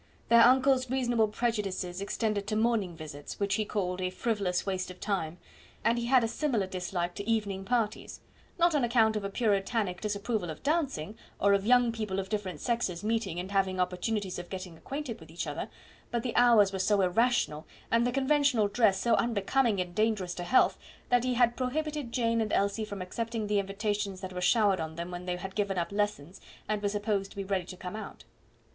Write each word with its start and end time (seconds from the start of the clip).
Their 0.29 0.41
uncle's 0.41 0.89
reasonable 0.89 1.27
prejudices 1.27 2.01
extended 2.01 2.47
to 2.47 2.55
morning 2.55 2.95
visits, 2.97 3.39
which 3.39 3.53
he 3.53 3.65
called 3.65 4.01
a 4.01 4.09
frivolous 4.09 4.65
waste 4.65 4.89
of 4.89 4.99
time; 4.99 5.37
and 5.83 5.99
he 5.99 6.07
had 6.07 6.23
a 6.23 6.27
similar 6.27 6.65
dislike 6.65 7.13
to 7.13 7.29
evening 7.29 7.65
parties; 7.65 8.19
not 8.57 8.73
on 8.73 8.83
account 8.83 9.15
of 9.15 9.23
a 9.23 9.29
puritanic 9.29 10.01
disapproval 10.01 10.49
of 10.49 10.63
dancing, 10.63 11.15
or 11.39 11.53
of 11.53 11.67
young 11.67 11.91
people 11.91 12.17
of 12.17 12.29
different 12.29 12.59
sexes 12.59 13.03
meeting 13.03 13.39
and 13.39 13.51
having 13.51 13.79
opportunities 13.79 14.39
of 14.39 14.49
getting 14.49 14.75
acquainted 14.75 15.19
with 15.19 15.29
each 15.29 15.45
other, 15.45 15.69
but 16.09 16.23
the 16.23 16.35
hours 16.35 16.73
were 16.73 16.79
so 16.79 17.01
irrational, 17.01 17.67
and 17.91 18.07
the 18.07 18.11
conventional 18.11 18.67
dress 18.67 18.99
so 18.99 19.13
unbecoming 19.17 19.79
and 19.79 19.93
dangerous 19.93 20.33
to 20.33 20.43
health, 20.43 20.79
that 21.09 21.23
he 21.23 21.35
had 21.35 21.55
prohibited 21.55 22.11
Jane 22.11 22.41
and 22.41 22.51
Elsie 22.51 22.85
from 22.85 23.03
accepting 23.03 23.45
the 23.45 23.59
invitations 23.59 24.21
that 24.21 24.33
were 24.33 24.41
showered 24.41 24.79
on 24.79 24.95
them 24.95 25.11
when 25.11 25.25
they 25.25 25.35
had 25.35 25.53
given 25.53 25.77
up 25.77 25.91
lessons 25.91 26.41
and 26.67 26.81
were 26.81 26.89
supposed 26.89 27.29
to 27.29 27.37
be 27.37 27.43
ready 27.43 27.65
to 27.65 27.77
come 27.77 27.95
out. 27.95 28.23